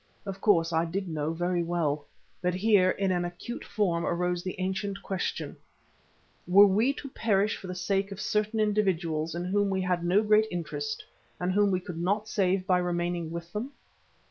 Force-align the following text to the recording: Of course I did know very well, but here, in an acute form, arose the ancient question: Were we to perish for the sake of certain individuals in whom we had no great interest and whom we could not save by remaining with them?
Of 0.25 0.41
course 0.41 0.73
I 0.73 0.85
did 0.85 1.07
know 1.07 1.31
very 1.31 1.61
well, 1.61 2.07
but 2.41 2.55
here, 2.55 2.89
in 2.89 3.11
an 3.11 3.23
acute 3.23 3.63
form, 3.63 4.03
arose 4.03 4.41
the 4.41 4.55
ancient 4.59 5.03
question: 5.03 5.55
Were 6.47 6.65
we 6.65 6.91
to 6.93 7.09
perish 7.09 7.55
for 7.55 7.67
the 7.67 7.75
sake 7.75 8.11
of 8.11 8.19
certain 8.19 8.59
individuals 8.59 9.35
in 9.35 9.45
whom 9.45 9.69
we 9.69 9.81
had 9.81 10.03
no 10.03 10.23
great 10.23 10.47
interest 10.49 11.05
and 11.39 11.51
whom 11.51 11.69
we 11.69 11.79
could 11.81 11.99
not 12.01 12.27
save 12.27 12.65
by 12.65 12.79
remaining 12.79 13.29
with 13.29 13.53
them? 13.53 13.73